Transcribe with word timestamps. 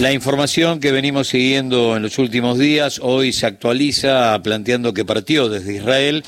La 0.00 0.14
información 0.14 0.80
que 0.80 0.92
venimos 0.92 1.28
siguiendo 1.28 1.94
en 1.94 2.02
los 2.02 2.18
últimos 2.18 2.58
días 2.58 3.00
hoy 3.02 3.34
se 3.34 3.44
actualiza 3.44 4.40
planteando 4.42 4.94
que 4.94 5.04
partió 5.04 5.50
desde 5.50 5.74
Israel 5.74 6.22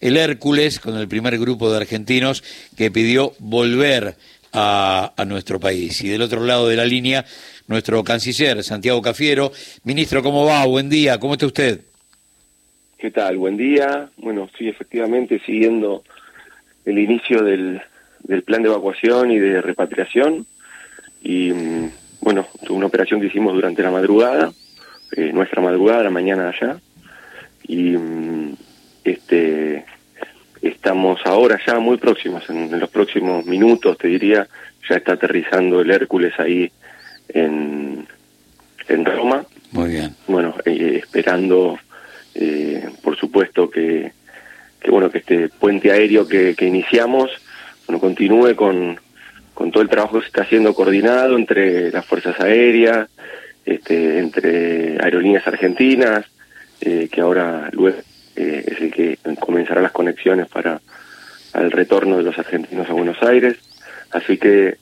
el 0.00 0.16
Hércules 0.16 0.80
con 0.80 0.96
el 0.96 1.08
primer 1.08 1.38
grupo 1.38 1.70
de 1.70 1.76
argentinos 1.76 2.42
que 2.74 2.90
pidió 2.90 3.34
volver 3.38 4.14
a, 4.54 5.12
nuestro 5.26 5.60
país. 5.60 6.02
Y 6.02 6.08
del 6.08 6.22
otro 6.22 6.42
lado 6.42 6.68
de 6.68 6.76
la 6.76 6.86
línea, 6.86 7.26
nuestro 7.66 8.02
canciller, 8.02 8.64
Santiago 8.64 9.02
Cafiero. 9.02 9.52
Ministro, 9.84 10.22
¿cómo 10.22 10.46
va? 10.46 10.64
Buen 10.64 10.88
día, 10.88 11.20
¿cómo 11.20 11.34
está 11.34 11.44
usted? 11.44 11.82
¿Qué 12.96 13.10
tal? 13.10 13.36
Buen 13.36 13.58
día. 13.58 14.08
Bueno, 14.16 14.48
sí, 14.56 14.68
efectivamente, 14.68 15.38
siguiendo 15.44 16.02
el 16.86 16.98
inicio 16.98 17.42
del, 17.42 17.82
del 18.22 18.42
plan 18.42 18.62
de 18.62 18.70
evacuación 18.70 19.30
y 19.30 19.38
de 19.38 19.60
repatriación. 19.60 20.46
Y 21.22 21.52
mm, 21.52 21.90
bueno, 22.20 22.46
una 22.70 22.86
operación 22.86 23.20
que 23.20 23.26
hicimos 23.26 23.54
durante 23.54 23.82
la 23.82 23.90
madrugada, 23.90 24.52
eh, 25.12 25.32
nuestra 25.32 25.62
madrugada, 25.62 26.02
la 26.04 26.10
mañana 26.10 26.48
allá. 26.48 26.80
Y 27.64 27.96
mm, 27.96 28.56
este 29.04 29.84
estamos 30.60 31.20
ahora 31.24 31.60
ya 31.64 31.78
muy 31.78 31.98
próximos, 31.98 32.48
en, 32.50 32.78
los 32.80 32.90
próximos 32.90 33.46
minutos, 33.46 33.96
te 33.96 34.08
diría, 34.08 34.48
ya 34.88 34.96
está 34.96 35.12
aterrizando 35.12 35.80
el 35.80 35.90
Hércules 35.90 36.32
ahí 36.38 36.70
en, 37.28 38.06
en 38.88 39.04
Roma. 39.04 39.44
Muy 39.70 39.90
bien. 39.90 40.16
Bueno, 40.26 40.54
eh, 40.64 41.00
esperando, 41.02 41.78
eh, 42.34 42.88
por 43.02 43.16
supuesto, 43.16 43.70
que, 43.70 44.12
que, 44.80 44.90
bueno 44.90 45.10
que 45.10 45.18
este 45.18 45.48
puente 45.48 45.92
aéreo 45.92 46.26
que, 46.26 46.54
que 46.56 46.66
iniciamos 46.66 47.30
bueno, 47.88 48.00
continúe 48.00 48.54
con, 48.54 49.00
con 49.58 49.72
todo 49.72 49.82
el 49.82 49.88
trabajo 49.88 50.18
que 50.18 50.20
se 50.20 50.26
está 50.28 50.42
haciendo 50.42 50.72
coordinado 50.72 51.36
entre 51.36 51.90
las 51.90 52.06
fuerzas 52.06 52.38
aéreas, 52.38 53.08
este, 53.66 54.20
entre 54.20 55.02
aerolíneas 55.02 55.44
argentinas, 55.48 56.26
eh, 56.80 57.08
que 57.10 57.20
ahora 57.20 57.68
luego 57.72 57.98
eh, 58.36 58.64
es 58.68 58.80
el 58.80 58.92
que 58.92 59.18
comenzará 59.40 59.80
las 59.80 59.90
conexiones 59.90 60.46
para 60.46 60.80
el 61.54 61.72
retorno 61.72 62.18
de 62.18 62.22
los 62.22 62.38
argentinos 62.38 62.88
a 62.88 62.92
Buenos 62.92 63.20
Aires. 63.20 63.56
Así 64.12 64.38
que, 64.38 64.76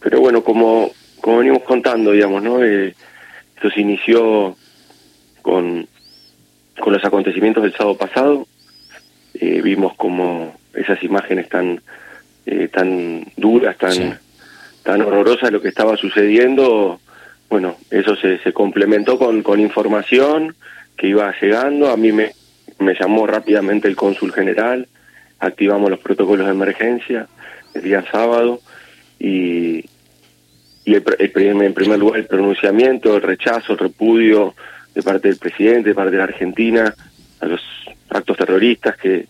pero 0.00 0.18
bueno, 0.18 0.42
como, 0.42 0.90
como 1.20 1.38
venimos 1.38 1.62
contando, 1.62 2.10
digamos, 2.10 2.42
¿no? 2.42 2.64
Eh, 2.64 2.96
esto 3.54 3.70
se 3.70 3.80
inició 3.80 4.56
con, 5.40 5.86
con 6.80 6.92
los 6.92 7.04
acontecimientos 7.04 7.62
del 7.62 7.76
sábado 7.76 7.96
pasado. 7.96 8.48
Eh, 9.34 9.62
vimos 9.62 9.94
como 9.94 10.52
esas 10.74 11.00
imágenes 11.04 11.48
tan, 11.48 11.80
eh, 12.46 12.68
tan 12.68 13.24
duras, 13.36 13.76
tan, 13.78 14.18
tan 14.82 15.02
horrorosas 15.02 15.50
lo 15.50 15.60
que 15.60 15.68
estaba 15.68 15.96
sucediendo. 15.96 17.00
Bueno, 17.48 17.76
eso 17.90 18.16
se, 18.16 18.38
se 18.38 18.52
complementó 18.52 19.18
con, 19.18 19.42
con 19.42 19.60
información 19.60 20.54
que 20.96 21.08
iba 21.08 21.34
llegando. 21.40 21.90
A 21.90 21.96
mí 21.96 22.12
me, 22.12 22.32
me 22.78 22.94
llamó 22.94 23.26
rápidamente 23.26 23.88
el 23.88 23.96
cónsul 23.96 24.32
general, 24.32 24.88
activamos 25.38 25.90
los 25.90 26.00
protocolos 26.00 26.46
de 26.46 26.52
emergencia 26.52 27.28
el 27.74 27.82
día 27.82 28.04
sábado 28.10 28.60
y, 29.18 29.84
y 30.84 30.94
el, 30.94 31.04
en 31.18 31.74
primer 31.74 31.98
lugar 31.98 32.20
el 32.20 32.26
pronunciamiento, 32.26 33.16
el 33.16 33.22
rechazo, 33.22 33.72
el 33.72 33.78
repudio 33.78 34.54
de 34.94 35.02
parte 35.02 35.28
del 35.28 35.38
presidente, 35.38 35.90
de 35.90 35.94
parte 35.94 36.12
de 36.12 36.18
la 36.18 36.24
Argentina 36.24 36.94
a 37.40 37.46
los 37.46 37.60
actos 38.10 38.36
terroristas 38.36 38.96
que, 38.96 39.26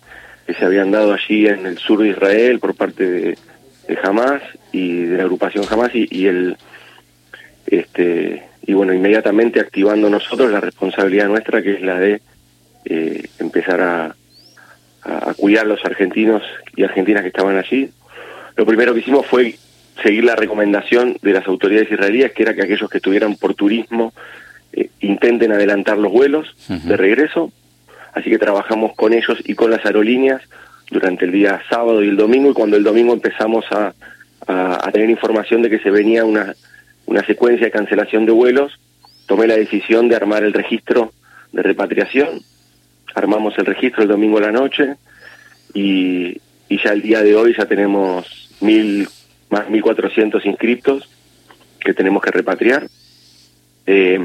que 0.46 0.54
se 0.54 0.64
habían 0.64 0.90
dado 0.90 1.12
allí 1.12 1.46
en 1.46 1.66
el 1.66 1.78
sur 1.78 2.00
de 2.02 2.08
Israel 2.08 2.58
por 2.58 2.74
parte 2.74 3.08
de, 3.08 3.38
de 3.88 3.98
Hamas 4.02 4.42
y 4.72 5.02
de 5.04 5.16
la 5.16 5.22
agrupación 5.22 5.64
Hamas 5.70 5.94
y, 5.94 6.06
y 6.10 6.26
el 6.26 6.56
este 7.66 8.42
y 8.66 8.72
bueno 8.74 8.92
inmediatamente 8.92 9.60
activando 9.60 10.10
nosotros 10.10 10.50
la 10.50 10.60
responsabilidad 10.60 11.28
nuestra 11.28 11.62
que 11.62 11.74
es 11.74 11.82
la 11.82 11.98
de 11.98 12.20
eh, 12.84 13.28
empezar 13.38 13.80
a, 13.80 14.14
a, 15.04 15.34
cuidar 15.34 15.64
a 15.64 15.68
los 15.68 15.84
argentinos 15.84 16.42
y 16.76 16.82
argentinas 16.82 17.22
que 17.22 17.28
estaban 17.28 17.56
allí. 17.56 17.90
Lo 18.56 18.66
primero 18.66 18.94
que 18.94 19.00
hicimos 19.00 19.26
fue 19.26 19.56
seguir 20.02 20.24
la 20.24 20.36
recomendación 20.36 21.16
de 21.22 21.32
las 21.32 21.46
autoridades 21.46 21.90
israelíes, 21.90 22.32
que 22.32 22.42
era 22.42 22.54
que 22.54 22.62
aquellos 22.62 22.90
que 22.90 22.98
estuvieran 22.98 23.36
por 23.36 23.54
turismo 23.54 24.12
eh, 24.72 24.90
intenten 25.00 25.52
adelantar 25.52 25.98
los 25.98 26.12
vuelos 26.12 26.54
de 26.68 26.96
regreso. 26.96 27.52
Así 28.14 28.30
que 28.30 28.38
trabajamos 28.38 28.94
con 28.94 29.12
ellos 29.12 29.38
y 29.44 29.54
con 29.54 29.70
las 29.70 29.84
aerolíneas 29.84 30.42
durante 30.90 31.24
el 31.24 31.32
día 31.32 31.62
sábado 31.68 32.02
y 32.02 32.08
el 32.08 32.16
domingo, 32.16 32.50
y 32.50 32.54
cuando 32.54 32.76
el 32.76 32.84
domingo 32.84 33.12
empezamos 33.12 33.64
a, 33.70 33.94
tener 34.92 35.10
información 35.10 35.62
de 35.62 35.70
que 35.70 35.78
se 35.78 35.90
venía 35.90 36.24
una, 36.24 36.54
una 37.06 37.24
secuencia 37.24 37.66
de 37.66 37.72
cancelación 37.72 38.26
de 38.26 38.32
vuelos, 38.32 38.78
tomé 39.26 39.46
la 39.46 39.56
decisión 39.56 40.08
de 40.08 40.16
armar 40.16 40.44
el 40.44 40.52
registro 40.52 41.12
de 41.52 41.62
repatriación 41.62 42.40
armamos 43.14 43.56
el 43.58 43.66
registro 43.66 44.02
el 44.02 44.08
domingo 44.08 44.38
a 44.38 44.42
la 44.42 44.52
noche 44.52 44.96
y, 45.72 46.40
y 46.68 46.82
ya 46.82 46.92
el 46.92 47.02
día 47.02 47.22
de 47.22 47.34
hoy 47.36 47.54
ya 47.56 47.66
tenemos 47.66 48.50
mil 48.60 49.08
más 49.50 49.68
1.400 49.68 50.44
inscriptos 50.46 51.08
que 51.78 51.94
tenemos 51.94 52.22
que 52.22 52.30
repatriar. 52.30 52.88
Eh, 53.86 54.18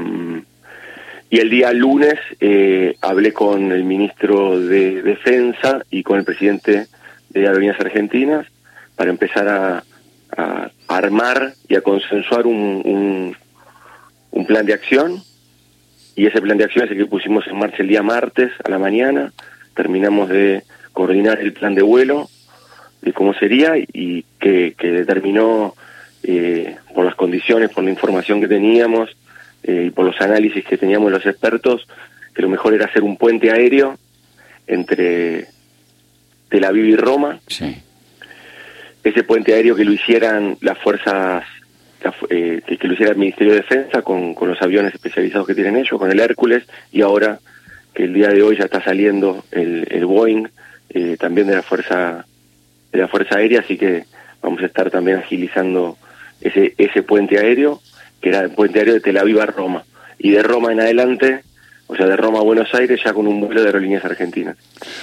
y 1.30 1.38
el 1.38 1.48
día 1.48 1.72
lunes 1.72 2.16
eh, 2.40 2.96
hablé 3.00 3.32
con 3.32 3.70
el 3.70 3.84
ministro 3.84 4.60
de 4.60 5.00
Defensa 5.00 5.84
y 5.88 6.02
con 6.02 6.18
el 6.18 6.24
presidente 6.24 6.88
de 7.28 7.46
Aerolíneas 7.46 7.80
Argentinas 7.80 8.46
para 8.96 9.10
empezar 9.10 9.48
a, 9.48 9.84
armar 10.86 11.54
y 11.68 11.74
a 11.74 11.80
consensuar 11.82 12.46
un, 12.46 12.82
un, 12.84 13.36
un 14.30 14.46
plan 14.46 14.64
de 14.64 14.74
acción. 14.74 15.22
Y 16.14 16.26
ese 16.26 16.40
plan 16.40 16.56
de 16.56 16.64
acción 16.64 16.84
es 16.84 16.90
el 16.92 16.98
que 16.98 17.06
pusimos 17.06 17.46
en 17.46 17.58
marcha 17.58 17.82
el 17.82 17.88
día 17.88 18.02
martes 18.02 18.52
a 18.64 18.68
la 18.68 18.78
mañana, 18.78 19.32
terminamos 19.74 20.28
de 20.28 20.62
coordinar 20.92 21.40
el 21.40 21.52
plan 21.52 21.74
de 21.74 21.82
vuelo, 21.82 22.28
de 23.02 23.12
cómo 23.12 23.34
sería 23.34 23.76
y 23.76 24.24
que, 24.38 24.74
que 24.78 24.90
determinó 24.90 25.74
eh, 26.22 26.76
por 26.94 27.04
las 27.04 27.14
condiciones, 27.14 27.70
por 27.70 27.84
la 27.84 27.90
información 27.90 28.40
que 28.40 28.48
teníamos 28.48 29.16
eh, 29.62 29.84
y 29.86 29.90
por 29.90 30.06
los 30.06 30.20
análisis 30.20 30.64
que 30.64 30.78
teníamos 30.78 31.10
los 31.10 31.24
expertos, 31.26 31.86
que 32.34 32.42
lo 32.42 32.48
mejor 32.48 32.74
era 32.74 32.86
hacer 32.86 33.02
un 33.02 33.16
puente 33.16 33.50
aéreo 33.50 33.98
entre 34.66 35.46
Tel 36.48 36.64
Aviv 36.64 36.84
y 36.84 36.96
Roma. 36.96 37.40
Ese 39.02 39.22
puente 39.24 39.54
aéreo 39.54 39.74
que 39.74 39.84
lo 39.84 39.92
hicieran 39.92 40.56
las 40.60 40.78
fuerzas 40.78 41.44
eh, 42.30 42.62
que, 42.66 42.88
lo 42.88 42.94
hiciera 42.94 43.12
el 43.12 43.18
Ministerio 43.18 43.52
de 43.52 43.60
Defensa 43.60 44.02
con, 44.02 44.34
con 44.34 44.48
los 44.48 44.60
aviones 44.62 44.94
especializados 44.94 45.46
que 45.46 45.54
tienen 45.54 45.76
ellos, 45.76 45.98
con 45.98 46.10
el 46.10 46.20
Hércules, 46.20 46.64
y 46.92 47.02
ahora 47.02 47.38
que 47.92 48.04
el 48.04 48.14
día 48.14 48.28
de 48.28 48.42
hoy 48.42 48.56
ya 48.56 48.64
está 48.64 48.82
saliendo 48.82 49.44
el, 49.50 49.86
el 49.90 50.06
Boeing 50.06 50.46
eh, 50.88 51.16
también 51.18 51.46
de 51.46 51.56
la 51.56 51.62
Fuerza 51.62 52.24
de 52.90 52.98
la 52.98 53.08
Fuerza 53.08 53.36
Aérea, 53.36 53.60
así 53.60 53.76
que 53.76 54.04
vamos 54.42 54.62
a 54.62 54.66
estar 54.66 54.90
también 54.90 55.18
agilizando 55.18 55.96
ese, 56.40 56.74
ese 56.78 57.02
puente 57.02 57.38
aéreo, 57.38 57.80
que 58.20 58.28
era 58.28 58.40
el 58.40 58.50
puente 58.50 58.78
aéreo 58.78 58.94
de 58.94 59.00
Tel 59.00 59.18
Aviv 59.18 59.40
a 59.40 59.46
Roma, 59.46 59.84
y 60.18 60.30
de 60.30 60.42
Roma 60.42 60.72
en 60.72 60.80
adelante, 60.80 61.42
o 61.86 61.96
sea, 61.96 62.06
de 62.06 62.16
Roma 62.16 62.38
a 62.38 62.42
Buenos 62.42 62.72
Aires 62.74 63.00
ya 63.04 63.12
con 63.12 63.26
un 63.26 63.40
vuelo 63.40 63.62
de 63.62 63.68
aerolíneas 63.68 64.04
argentinas. 64.04 64.56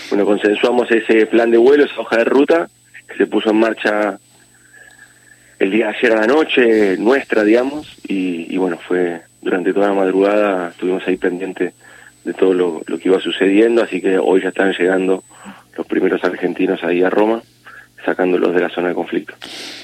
Bueno, 0.10 0.26
consensuamos 0.26 0.90
ese 0.92 1.26
plan 1.26 1.52
de 1.52 1.58
vuelo, 1.58 1.86
esa 1.86 2.00
hoja 2.00 2.18
de 2.18 2.24
ruta, 2.24 2.70
que 3.08 3.18
se 3.18 3.28
puso 3.28 3.50
en 3.50 3.58
marcha 3.58 4.20
el 5.60 5.72
día 5.72 5.90
ayer 5.90 6.12
a 6.14 6.22
la 6.22 6.28
noche, 6.28 6.98
nuestra, 6.98 7.44
digamos, 7.44 7.98
y, 8.08 8.56
bueno, 8.58 8.78
fue 8.78 9.22
durante 9.42 9.74
toda 9.74 9.88
la 9.88 9.96
madrugada, 9.96 10.70
estuvimos 10.70 11.06
ahí 11.08 11.18
pendientes 11.18 11.74
de 12.24 12.34
todo 12.34 12.54
lo, 12.54 12.82
que 12.82 13.10
iba 13.10 13.20
sucediendo, 13.20 13.82
así 13.82 14.02
que 14.02 14.18
hoy 14.18 14.42
ya 14.42 14.50
están 14.50 14.72
llegando 14.74 15.24
los 15.76 15.88
primeros 15.88 16.24
argentinos 16.24 16.84
ahí 16.84 17.02
a 17.02 17.10
Roma, 17.10 17.42
sacándolos 18.06 18.54
de 18.54 18.62
la 18.62 18.70
zona 18.70 18.90
de 18.90 18.94
conflicto. 18.94 19.34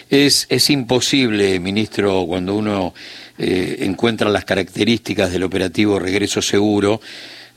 Es, 0.10 0.46
es 0.50 0.70
imposible, 0.70 1.60
ministro, 1.60 2.25
cuando 2.28 2.56
uno 2.56 2.94
eh, 3.38 3.77
encuentra 3.81 4.30
las 4.30 4.45
características 4.45 5.31
del 5.31 5.44
operativo 5.44 6.00
Regreso 6.00 6.41
Seguro, 6.41 7.01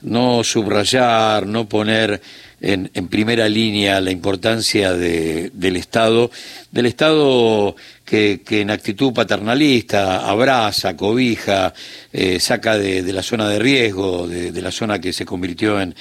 no 0.01 0.43
subrayar, 0.43 1.47
no 1.47 1.67
poner 1.67 2.21
en, 2.59 2.89
primera 3.07 3.47
línea 3.47 4.01
la 4.01 4.11
importancia 4.11 4.93
de, 4.93 5.51
del 5.53 5.75
Estado, 5.75 6.31
del 6.71 6.87
Estado 6.87 7.75
que, 8.03 8.41
en 8.49 8.71
actitud 8.71 9.13
paternalista 9.13 10.27
abraza, 10.27 10.97
cobija, 10.97 11.73
eh, 12.11 12.39
saca 12.39 12.77
de, 12.77 13.01
la 13.13 13.21
zona 13.21 13.47
de 13.47 13.59
riesgo, 13.59 14.27
de, 14.27 14.61
la 14.61 14.71
zona 14.71 14.99
que 14.99 15.13
se 15.13 15.25
convirtió 15.25 15.79
en, 15.79 15.93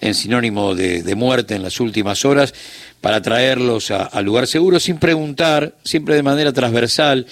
en 0.00 0.14
sinónimo 0.14 0.74
de, 0.74 1.02
de, 1.02 1.14
muerte 1.14 1.54
en 1.54 1.62
las 1.62 1.80
últimas 1.80 2.24
horas, 2.24 2.54
para 3.00 3.20
traerlos 3.20 3.90
al 3.90 4.24
lugar 4.24 4.46
seguro 4.46 4.80
sin 4.80 4.98
preguntar, 4.98 5.74
siempre 5.84 6.14
de 6.14 6.22
manera 6.22 6.52
transversal, 6.52 7.26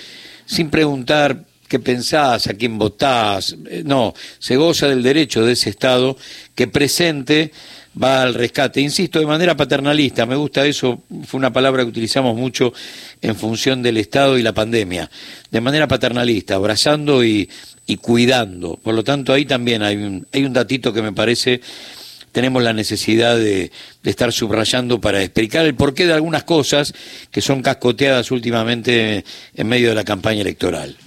sin 0.44 0.70
preguntar 0.70 1.45
qué 1.67 1.79
pensás, 1.79 2.47
a 2.47 2.55
quién 2.55 2.79
votás. 2.79 3.57
Eh, 3.69 3.83
no, 3.85 4.15
se 4.39 4.57
goza 4.57 4.89
del 4.89 5.03
derecho 5.03 5.45
de 5.45 5.53
ese 5.53 5.71
Estado 5.71 6.17
que 6.55 6.67
presente 6.67 7.53
va 8.01 8.23
al 8.23 8.35
rescate. 8.35 8.81
Insisto, 8.81 9.19
de 9.19 9.27
manera 9.27 9.57
paternalista, 9.57 10.27
me 10.27 10.37
gusta 10.37 10.67
eso, 10.67 11.03
fue 11.27 11.39
una 11.39 11.53
palabra 11.53 11.83
que 11.83 11.91
utilizamos 11.91 12.37
mucho 12.37 12.73
en 13.23 13.37
función 13.37 13.83
del 13.83 13.97
Estado 13.97 14.39
y 14.39 14.43
la 14.43 14.53
pandemia. 14.53 15.11
De 15.51 15.61
manera 15.61 15.89
paternalista, 15.89 16.57
abrazando 16.57 17.25
y, 17.25 17.49
y 17.87 17.97
cuidando. 17.97 18.77
Por 18.77 18.95
lo 18.95 19.03
tanto, 19.05 19.33
ahí 19.33 19.45
también 19.45 19.83
hay 19.83 19.97
un, 19.97 20.27
hay 20.33 20.45
un 20.45 20.53
datito 20.53 20.93
que 20.93 21.03
me 21.03 21.13
parece 21.13 21.61
tenemos 22.37 22.63
la 22.63 22.75
necesidad 22.75 23.35
de, 23.35 23.73
estar 24.05 24.31
subrayando 24.31 25.01
para 25.01 25.23
explicar 25.23 25.65
el 25.65 25.75
porqué 25.75 26.05
de 26.05 26.13
algunas 26.13 26.45
cosas 26.45 26.93
que 27.31 27.41
son 27.41 27.63
cascoteadas 27.63 28.31
últimamente 28.31 29.25
en 29.55 29.67
medio 29.67 29.89
de 29.89 29.95
la 29.95 30.05
campaña 30.05 30.43
electoral. 30.43 30.99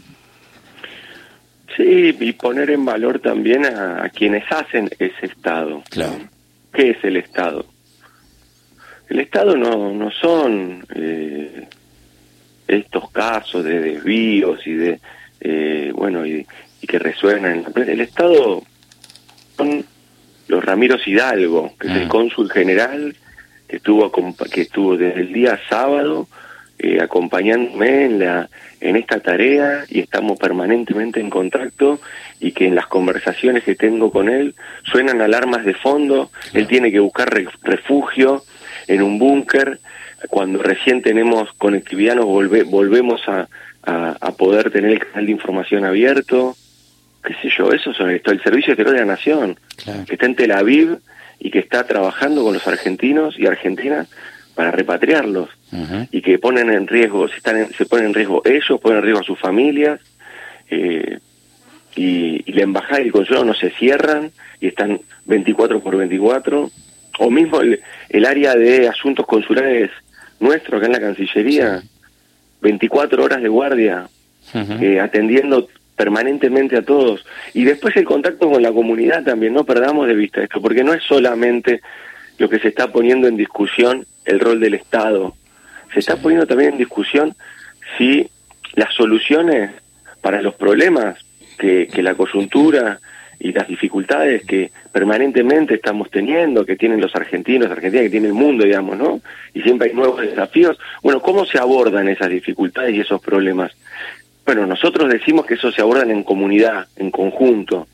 Sí, 1.75 2.15
y 2.19 2.33
poner 2.33 2.71
en 2.71 2.85
valor 2.85 3.19
también 3.19 3.65
a, 3.65 4.09
quienes 4.09 4.43
hacen 4.51 4.89
ese 4.99 5.27
Estado. 5.27 5.83
Claro. 5.89 6.17
¿Qué 6.73 6.91
es 6.91 7.03
el 7.03 7.17
Estado? 7.17 7.65
El 9.07 9.19
Estado 9.19 9.55
no, 9.55 9.93
no 9.93 10.11
son 10.11 10.85
eh, 10.93 11.67
estos 12.67 13.09
casos 13.11 13.63
de 13.63 13.79
desvíos 13.79 14.65
y 14.67 14.73
de, 14.73 14.99
eh, 15.41 15.91
bueno, 15.95 16.25
y, 16.25 16.45
y 16.81 16.87
que 16.87 16.99
resuenan. 16.99 17.65
El 17.75 18.01
Estado 18.01 18.61
son 19.57 19.85
los 20.47 20.65
Ramiro 20.65 20.97
Hidalgo, 21.03 21.73
que 21.79 21.87
es 21.87 21.93
el 21.95 22.05
mm. 22.05 22.09
cónsul 22.09 22.51
general, 22.51 23.15
que 23.67 23.77
estuvo, 23.77 24.11
que 24.51 24.61
estuvo 24.61 24.97
desde 24.97 25.21
el 25.21 25.31
día 25.31 25.59
sábado 25.69 26.27
eh, 26.79 27.01
acompañándome 27.01 28.05
en, 28.05 28.19
la, 28.19 28.49
en 28.79 28.95
esta 28.95 29.19
tarea 29.19 29.83
y 29.89 29.99
estamos 29.99 30.39
permanentemente 30.39 31.19
en 31.19 31.29
contacto 31.29 31.99
y 32.39 32.53
que 32.53 32.67
en 32.67 32.75
las 32.75 32.87
conversaciones 32.87 33.65
que 33.65 33.75
tengo 33.75 34.11
con 34.11 34.29
él 34.29 34.55
suenan 34.83 35.21
alarmas 35.21 35.65
de 35.65 35.73
fondo, 35.73 36.31
él 36.53 36.67
tiene 36.67 36.89
que 36.89 36.99
buscar 36.99 37.29
refugio 37.63 38.43
en 38.87 39.01
un 39.01 39.19
búnker, 39.19 39.79
cuando 40.29 40.63
recién 40.63 41.01
tenemos 41.01 41.51
conectividad 41.57 42.15
nos 42.15 42.25
volvemos 42.25 43.21
a, 43.27 43.47
a, 43.83 44.31
poder 44.31 44.71
tener 44.71 44.91
el 44.91 44.99
canal 44.99 45.25
de 45.25 45.31
información 45.31 45.85
abierto, 45.85 46.55
qué 47.23 47.33
sé 47.41 47.49
yo, 47.57 47.71
eso 47.71 47.93
sobre 47.93 48.17
esto, 48.17 48.31
el 48.31 48.41
Servicio 48.41 48.73
Exterior 48.73 48.95
de 48.95 49.01
la 49.01 49.13
Nación, 49.13 49.59
que 50.07 50.13
está 50.13 50.25
en 50.25 50.35
Tel 50.35 50.51
Aviv 50.51 50.99
y 51.39 51.51
que 51.51 51.59
está 51.59 51.85
trabajando 51.85 52.43
con 52.43 52.53
los 52.53 52.67
argentinos 52.67 53.37
y 53.37 53.47
argentinas 53.47 54.07
para 54.59 54.71
repatriarlos 54.71 55.47
y 56.11 56.21
que 56.21 56.37
ponen 56.37 56.69
en 56.69 56.85
riesgo, 56.85 57.29
se, 57.29 57.37
están 57.37 57.71
se 57.71 57.85
ponen 57.85 58.07
en 58.07 58.13
riesgo 58.13 58.41
ellos, 58.43 58.77
ponen 58.81 58.97
en 58.97 59.03
riesgo 59.05 59.21
a 59.21 59.23
sus 59.23 59.39
familias 59.39 60.01
eh, 60.69 61.19
y, 61.95 62.51
la 62.51 62.63
embajada 62.63 62.99
y 62.99 63.05
el 63.05 63.13
consulado 63.13 63.45
no 63.45 63.53
se 63.53 63.69
cierran 63.69 64.31
y 64.59 64.67
están 64.67 64.99
24 65.27 65.79
por 65.79 65.95
24 65.95 66.69
o 67.19 67.31
mismo 67.31 67.61
el, 67.61 68.25
área 68.25 68.53
de 68.53 68.89
asuntos 68.89 69.25
consulares 69.25 69.91
nuestro 70.41 70.75
acá 70.75 70.87
en 70.87 70.91
la 70.91 70.99
Cancillería, 70.99 71.81
24 72.59 73.23
horas 73.23 73.41
de 73.41 73.47
guardia 73.47 74.09
eh, 74.53 74.99
atendiendo 74.99 75.69
permanentemente 75.95 76.75
a 76.75 76.81
todos. 76.81 77.25
Y 77.53 77.63
después 77.63 77.95
el 77.95 78.03
contacto 78.03 78.51
con 78.51 78.61
la 78.61 78.73
comunidad 78.73 79.23
también, 79.23 79.53
no 79.53 79.63
perdamos 79.63 80.05
de 80.05 80.15
vista 80.15 80.43
esto, 80.43 80.61
porque 80.61 80.83
no 80.83 80.93
es 80.93 81.01
solamente 81.03 81.79
lo 82.39 82.49
que 82.49 82.59
se 82.59 82.69
está 82.69 82.91
poniendo 82.91 83.27
en 83.27 83.37
discusión 83.37 84.05
el 84.25 84.39
rol 84.39 84.59
del 84.59 84.73
Estado, 84.73 85.35
se 85.93 85.99
está 85.99 86.17
poniendo 86.17 86.47
también 86.47 86.71
en 86.71 86.77
discusión 86.77 87.35
si 87.97 88.29
las 88.73 88.93
soluciones 88.93 89.71
para 90.21 90.41
los 90.41 90.55
problemas 90.55 91.17
que, 91.57 91.87
que 91.87 92.01
la 92.01 92.15
coyuntura 92.15 92.99
y 93.39 93.53
las 93.53 93.67
dificultades 93.67 94.43
que 94.45 94.71
permanentemente 94.91 95.75
estamos 95.75 96.09
teniendo, 96.11 96.65
que 96.65 96.75
tienen 96.75 96.99
los 96.99 97.15
argentinos, 97.15 97.71
Argentina, 97.71 98.03
que 98.03 98.09
tiene 98.09 98.27
el 98.27 98.33
mundo, 98.33 98.65
digamos, 98.65 98.97
¿no? 98.97 99.21
Y 99.53 99.61
siempre 99.61 99.89
hay 99.89 99.95
nuevos 99.95 100.21
desafíos. 100.21 100.77
Bueno, 101.01 101.21
¿cómo 101.21 101.45
se 101.45 101.57
abordan 101.57 102.09
esas 102.09 102.29
dificultades 102.29 102.95
y 102.95 102.99
esos 102.99 103.21
problemas? 103.21 103.71
Bueno, 104.45 104.65
nosotros 104.65 105.09
decimos 105.09 105.45
que 105.45 105.53
eso 105.53 105.71
se 105.71 105.81
abordan 105.81 106.11
en 106.11 106.23
comunidad, 106.23 106.87
en 106.97 107.11
conjunto. 107.11 107.87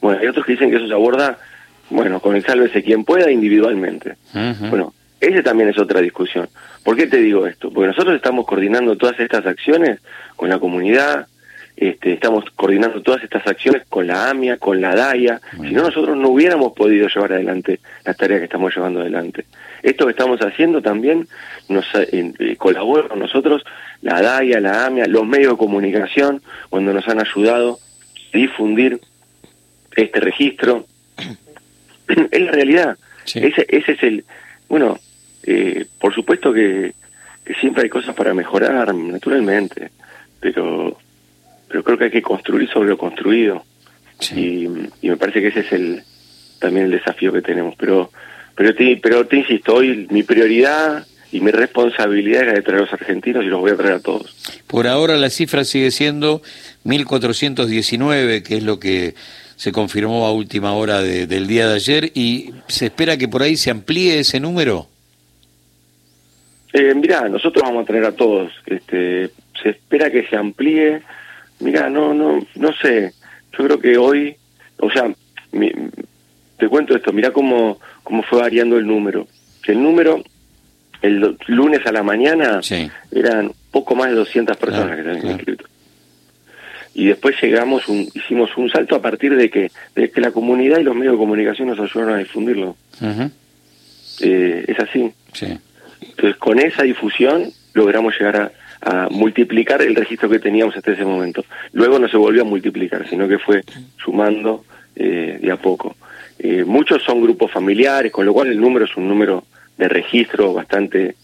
Bueno, 0.00 0.20
hay 0.20 0.26
otros 0.26 0.44
que 0.44 0.52
dicen 0.52 0.70
que 0.70 0.76
eso 0.76 0.88
se 0.88 0.94
aborda, 0.94 1.38
bueno, 1.92 2.20
con 2.20 2.36
el 2.36 2.44
sálvese 2.44 2.82
quien 2.82 3.04
pueda 3.04 3.30
individualmente. 3.30 4.16
Bueno, 4.70 4.92
esa 5.20 5.42
también 5.42 5.68
es 5.68 5.78
otra 5.78 6.00
discusión. 6.00 6.48
¿Por 6.82 6.96
qué 6.96 7.06
te 7.06 7.18
digo 7.18 7.46
esto? 7.46 7.70
Porque 7.70 7.88
nosotros 7.88 8.16
estamos 8.16 8.46
coordinando 8.46 8.96
todas 8.96 9.18
estas 9.20 9.46
acciones 9.46 10.00
con 10.36 10.48
la 10.48 10.58
comunidad, 10.58 11.26
este, 11.76 12.12
estamos 12.12 12.44
coordinando 12.54 13.02
todas 13.02 13.22
estas 13.22 13.46
acciones 13.46 13.82
con 13.88 14.06
la 14.06 14.28
AMIA, 14.28 14.58
con 14.58 14.80
la 14.80 14.94
DAIA, 14.94 15.40
si 15.52 15.72
no 15.72 15.82
nosotros 15.82 16.16
no 16.16 16.28
hubiéramos 16.28 16.72
podido 16.74 17.08
llevar 17.08 17.32
adelante 17.32 17.80
las 18.04 18.16
tareas 18.16 18.40
que 18.40 18.44
estamos 18.44 18.74
llevando 18.74 19.00
adelante. 19.00 19.46
Esto 19.82 20.04
que 20.04 20.10
estamos 20.10 20.40
haciendo 20.40 20.82
también 20.82 21.26
nos 21.68 21.86
eh, 21.94 22.56
colabora 22.58 23.08
con 23.08 23.20
nosotros 23.20 23.64
la 24.02 24.20
DAIA, 24.20 24.60
la 24.60 24.86
AMIA, 24.86 25.06
los 25.06 25.26
medios 25.26 25.52
de 25.52 25.58
comunicación, 25.58 26.42
cuando 26.68 26.92
nos 26.92 27.08
han 27.08 27.20
ayudado 27.20 27.78
a 28.32 28.36
difundir 28.36 29.00
este 29.96 30.20
registro. 30.20 30.86
es 32.30 32.40
la 32.40 32.52
realidad. 32.52 32.98
Ese, 33.26 33.66
ese 33.68 33.92
es 33.92 34.02
el... 34.02 34.24
Bueno, 34.68 34.98
eh, 35.44 35.86
por 36.00 36.14
supuesto 36.14 36.52
que, 36.52 36.94
que 37.44 37.54
siempre 37.54 37.84
hay 37.84 37.88
cosas 37.88 38.14
para 38.14 38.34
mejorar, 38.34 38.94
naturalmente, 38.94 39.90
pero 40.40 40.96
pero 41.72 41.84
creo 41.84 41.96
que 41.98 42.04
hay 42.04 42.10
que 42.10 42.22
construir 42.22 42.68
sobre 42.68 42.90
lo 42.90 42.98
construido. 42.98 43.64
Y, 44.36 44.68
me 45.02 45.16
parece 45.16 45.40
que 45.40 45.48
ese 45.48 45.60
es 45.60 45.72
el 45.72 46.02
también 46.60 46.86
el 46.86 46.92
desafío 46.92 47.32
que 47.32 47.40
tenemos. 47.40 47.74
Pero 47.76 48.10
pero 48.54 48.74
te, 48.74 48.98
pero 49.02 49.26
te 49.26 49.38
insisto, 49.38 49.76
hoy 49.76 50.06
mi 50.10 50.22
prioridad 50.22 51.06
y 51.32 51.40
mi 51.40 51.50
responsabilidad 51.50 52.48
es 52.48 52.54
de 52.56 52.62
traer 52.62 52.80
a 52.80 52.82
los 52.82 52.92
argentinos 52.92 53.42
y 53.42 53.46
los 53.46 53.58
voy 53.58 53.70
a 53.70 53.76
traer 53.76 53.94
a 53.94 54.00
todos. 54.00 54.36
Por 54.66 54.86
ahora 54.86 55.16
la 55.16 55.30
cifra 55.30 55.64
sigue 55.64 55.90
siendo 55.90 56.42
1.419, 56.84 58.42
que 58.42 58.58
es 58.58 58.62
lo 58.62 58.78
que 58.78 59.14
se 59.56 59.72
confirmó 59.72 60.26
a 60.26 60.32
última 60.32 60.72
hora 60.72 61.02
del 61.02 61.46
día 61.46 61.68
de 61.68 61.74
ayer, 61.74 62.12
y 62.14 62.52
se 62.68 62.86
espera 62.86 63.16
que 63.16 63.28
por 63.28 63.42
ahí 63.42 63.56
se 63.56 63.70
amplíe 63.70 64.18
ese 64.18 64.40
número. 64.40 64.88
Eh, 66.72 66.94
mirá, 66.94 67.28
nosotros 67.28 67.62
vamos 67.62 67.82
a 67.82 67.86
tener 67.86 68.04
a 68.04 68.12
todos. 68.12 68.52
Este, 68.66 69.30
se 69.62 69.70
espera 69.70 70.10
que 70.10 70.26
se 70.26 70.36
amplíe 70.36 71.02
Mira, 71.62 71.88
no, 71.88 72.12
no, 72.12 72.44
no 72.56 72.72
sé. 72.74 73.12
Yo 73.56 73.64
creo 73.64 73.80
que 73.80 73.96
hoy, 73.96 74.36
o 74.78 74.90
sea, 74.90 75.12
te 76.58 76.68
cuento 76.68 76.96
esto, 76.96 77.12
mira 77.12 77.30
cómo, 77.30 77.78
cómo 78.02 78.22
fue 78.24 78.40
variando 78.40 78.76
el 78.78 78.86
número. 78.86 79.28
El 79.66 79.80
número, 79.80 80.22
el 81.02 81.36
lunes 81.46 81.86
a 81.86 81.92
la 81.92 82.02
mañana, 82.02 82.60
eran 83.12 83.52
poco 83.70 83.94
más 83.94 84.08
de 84.08 84.16
200 84.16 84.56
personas 84.56 84.96
que 84.96 85.02
se 85.04 85.10
habían 85.10 85.26
inscrito. 85.26 85.64
Y 86.94 87.06
después 87.06 87.36
llegamos, 87.42 87.88
un, 87.88 88.06
hicimos 88.14 88.56
un 88.56 88.68
salto 88.68 88.94
a 88.96 89.02
partir 89.02 89.34
de 89.34 89.50
que, 89.50 89.70
de 89.94 90.10
que 90.10 90.20
la 90.20 90.30
comunidad 90.30 90.78
y 90.78 90.84
los 90.84 90.94
medios 90.94 91.14
de 91.14 91.18
comunicación 91.18 91.68
nos 91.68 91.80
ayudaron 91.80 92.14
a 92.14 92.18
difundirlo. 92.18 92.76
eh, 94.20 94.64
es 94.68 94.78
así. 94.78 95.10
Entonces, 96.00 96.36
con 96.36 96.58
esa 96.58 96.82
difusión 96.82 97.50
logramos 97.74 98.14
llegar 98.18 98.36
a, 98.36 98.52
a 98.82 99.08
multiplicar 99.10 99.80
el 99.80 99.94
registro 99.94 100.28
que 100.28 100.38
teníamos 100.38 100.76
hasta 100.76 100.92
ese 100.92 101.04
momento. 101.04 101.44
Luego 101.72 101.98
no 101.98 102.08
se 102.08 102.16
volvió 102.16 102.42
a 102.42 102.44
multiplicar, 102.44 103.08
sino 103.08 103.26
que 103.26 103.38
fue 103.38 103.62
sumando 103.96 104.64
eh, 104.94 105.38
de 105.40 105.50
a 105.50 105.56
poco. 105.56 105.96
Eh, 106.38 106.64
muchos 106.64 107.02
son 107.02 107.22
grupos 107.22 107.50
familiares, 107.52 108.12
con 108.12 108.26
lo 108.26 108.34
cual 108.34 108.48
el 108.48 108.60
número 108.60 108.84
es 108.84 108.96
un 108.96 109.08
número 109.08 109.44
de 109.78 109.88
registro 109.88 110.52
bastante 110.52 111.14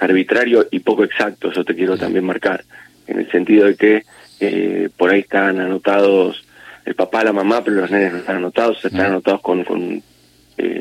arbitrario 0.00 0.66
y 0.70 0.80
poco 0.80 1.04
exacto, 1.04 1.50
eso 1.50 1.64
te 1.64 1.74
quiero 1.74 1.96
también 1.96 2.24
marcar, 2.24 2.64
en 3.06 3.20
el 3.20 3.30
sentido 3.30 3.66
de 3.66 3.76
que 3.76 4.02
eh, 4.40 4.88
por 4.96 5.10
ahí 5.10 5.20
están 5.20 5.60
anotados 5.60 6.44
el 6.84 6.94
papá, 6.94 7.24
la 7.24 7.32
mamá, 7.32 7.64
pero 7.64 7.76
los 7.76 7.90
nenes 7.90 8.12
no 8.12 8.18
están 8.18 8.36
anotados, 8.36 8.84
están 8.84 9.06
anotados 9.06 9.40
con, 9.40 9.64
con 9.64 10.02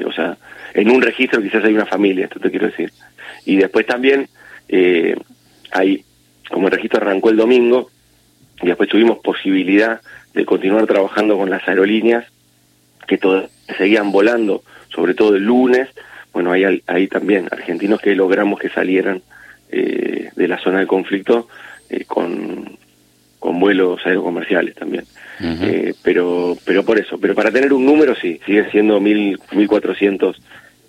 o 0.05 0.11
sea, 0.13 0.37
en 0.73 0.89
un 0.89 1.01
registro 1.01 1.41
quizás 1.41 1.63
hay 1.63 1.73
una 1.73 1.85
familia, 1.85 2.25
esto 2.25 2.39
te 2.39 2.51
quiero 2.51 2.67
decir. 2.67 2.91
Y 3.45 3.57
después 3.57 3.85
también 3.85 4.29
hay 5.71 6.05
como 6.49 6.67
el 6.67 6.73
registro 6.73 7.01
arrancó 7.01 7.29
el 7.29 7.37
domingo 7.37 7.89
y 8.61 8.67
después 8.67 8.89
tuvimos 8.89 9.19
posibilidad 9.19 10.01
de 10.33 10.45
continuar 10.45 10.85
trabajando 10.85 11.37
con 11.37 11.49
las 11.49 11.67
aerolíneas 11.67 12.25
que 13.07 13.17
todas 13.17 13.49
seguían 13.77 14.11
volando, 14.11 14.63
sobre 14.89 15.13
todo 15.13 15.35
el 15.35 15.43
lunes, 15.43 15.89
bueno, 16.33 16.51
hay 16.51 16.81
ahí 16.87 17.07
también 17.07 17.47
argentinos 17.51 18.01
que 18.01 18.15
logramos 18.15 18.59
que 18.59 18.69
salieran 18.69 19.21
eh, 19.69 20.29
de 20.35 20.47
la 20.47 20.59
zona 20.59 20.79
de 20.79 20.87
conflicto 20.87 21.47
eh, 21.89 22.03
con, 22.05 22.74
con 23.45 23.59
vuelos 23.59 24.01
aerocomerciales 24.03 24.73
también. 24.73 25.05
eh, 25.39 25.93
pero 26.01 26.57
pero 26.65 26.83
por 26.83 26.97
eso, 26.97 27.19
pero 27.19 27.35
para 27.35 27.51
tener 27.51 27.73
un 27.73 27.85
número 27.85 28.15
sí, 28.15 28.39
sigue 28.43 28.71
siendo 28.71 28.99
mil, 28.99 29.39
1400 29.51 30.41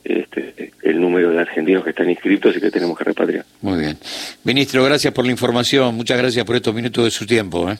este, 0.04 0.72
el 0.82 1.00
número 1.00 1.30
de 1.32 1.40
argentinos 1.40 1.84
que 1.84 1.90
están 1.90 2.08
inscritos 2.08 2.56
y 2.56 2.60
que 2.60 2.70
tenemos 2.70 2.96
que 2.96 3.04
repatriar. 3.04 3.44
Muy 3.60 3.78
bien. 3.80 3.98
Ministro, 4.44 4.82
gracias 4.84 5.12
por 5.12 5.26
la 5.26 5.32
información. 5.32 5.94
Muchas 5.94 6.16
gracias 6.16 6.46
por 6.46 6.56
estos 6.56 6.74
minutos 6.74 7.04
de 7.04 7.10
su 7.10 7.26
tiempo. 7.26 7.70
¿eh? 7.70 7.76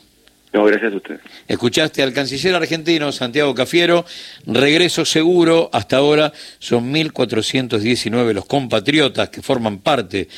Gracias 0.65 0.93
a 0.93 0.97
usted. 0.97 1.21
Escuchaste 1.47 2.03
al 2.03 2.13
canciller 2.13 2.55
argentino 2.55 3.13
Santiago 3.13 3.55
Cafiero, 3.55 4.05
regreso 4.47 5.05
seguro, 5.05 5.71
hasta 5.73 5.99
ahora 5.99 6.33
son 6.59 6.93
1.419 6.93 8.33
los 8.33 8.47
compatriotas 8.47 9.29
que 9.29 9.43
forman 9.43 9.79
parte 9.79 10.29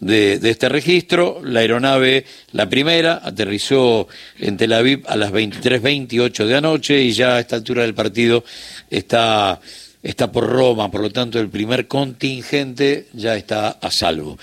de, 0.00 0.38
de, 0.38 0.50
este 0.50 0.68
registro. 0.68 1.40
La 1.42 1.60
aeronave, 1.60 2.24
la 2.52 2.68
primera, 2.68 3.20
aterrizó 3.22 4.08
en 4.38 4.56
Tel 4.56 4.72
Aviv 4.72 5.04
a 5.06 5.16
las 5.16 5.32
23.28 5.32 6.44
de 6.44 6.56
anoche 6.56 7.00
y 7.00 7.12
ya 7.12 7.36
a 7.36 7.40
esta 7.40 7.56
altura 7.56 7.82
del 7.82 7.94
partido 7.94 8.44
está, 8.90 9.60
está 10.02 10.30
por 10.30 10.46
Roma, 10.48 10.90
por 10.90 11.00
lo 11.00 11.10
tanto 11.10 11.38
el 11.38 11.48
primer 11.48 11.88
contingente 11.88 13.06
ya 13.12 13.36
está 13.36 13.70
a 13.70 13.90
salvo. 13.90 14.36